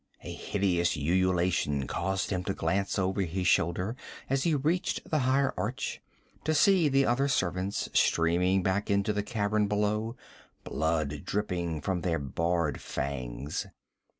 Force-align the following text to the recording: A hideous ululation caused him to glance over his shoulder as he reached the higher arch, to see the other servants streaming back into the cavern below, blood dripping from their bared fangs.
A 0.23 0.33
hideous 0.33 0.97
ululation 0.97 1.85
caused 1.85 2.31
him 2.31 2.43
to 2.45 2.55
glance 2.55 2.97
over 2.97 3.21
his 3.21 3.45
shoulder 3.45 3.95
as 4.31 4.45
he 4.45 4.55
reached 4.55 5.07
the 5.07 5.19
higher 5.19 5.53
arch, 5.55 6.01
to 6.43 6.55
see 6.55 6.89
the 6.89 7.05
other 7.05 7.27
servants 7.27 7.87
streaming 7.93 8.63
back 8.63 8.89
into 8.89 9.13
the 9.13 9.21
cavern 9.21 9.67
below, 9.67 10.15
blood 10.63 11.21
dripping 11.23 11.81
from 11.81 12.01
their 12.01 12.17
bared 12.17 12.81
fangs. 12.81 13.67